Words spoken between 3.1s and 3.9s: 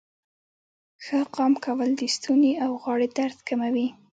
درد کموي.